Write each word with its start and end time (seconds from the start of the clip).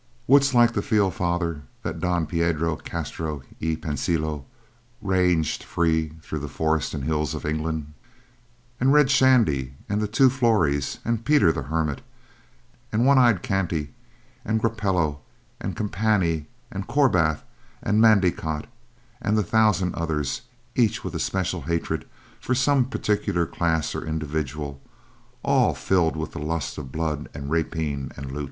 Wouldst 0.25 0.55
like 0.55 0.71
to 0.73 0.81
feel, 0.81 1.11
Father, 1.11 1.61
that 1.83 1.99
Don 1.99 2.25
Piedro 2.25 2.75
Castro 2.83 3.43
y 3.61 3.77
Pensilo 3.79 4.45
ranged 4.99 5.61
free 5.63 6.13
through 6.23 6.47
forest 6.47 6.95
and 6.95 7.03
hill 7.03 7.21
of 7.21 7.45
England? 7.45 7.93
"And 8.79 8.91
Red 8.93 9.11
Shandy, 9.11 9.75
and 9.87 10.01
the 10.01 10.07
two 10.07 10.29
Florys, 10.31 10.97
and 11.05 11.23
Peter 11.23 11.51
the 11.51 11.61
Hermit, 11.61 12.01
and 12.91 13.05
One 13.05 13.19
Eye 13.19 13.33
Kanty, 13.33 13.93
and 14.43 14.59
Gropello, 14.59 15.19
and 15.59 15.77
Campanee, 15.77 16.47
and 16.71 16.87
Cobarth, 16.87 17.43
and 17.83 18.01
Mandecote, 18.01 18.65
and 19.21 19.37
the 19.37 19.43
thousand 19.43 19.93
others, 19.93 20.41
each 20.73 21.03
with 21.03 21.13
a 21.13 21.19
special 21.19 21.61
hatred 21.61 22.05
for 22.39 22.55
some 22.55 22.85
particular 22.85 23.45
class 23.45 23.93
or 23.93 24.03
individual, 24.03 24.81
and 24.83 24.91
all 25.43 25.75
filled 25.75 26.15
with 26.15 26.31
the 26.31 26.39
lust 26.39 26.79
of 26.79 26.91
blood 26.91 27.29
and 27.35 27.51
rapine 27.51 28.11
and 28.17 28.31
loot. 28.31 28.39